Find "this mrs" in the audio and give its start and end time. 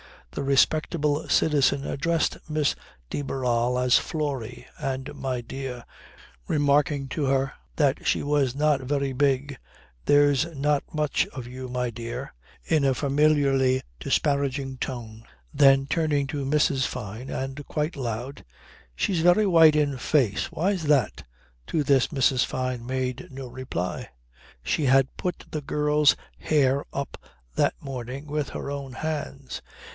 21.83-22.43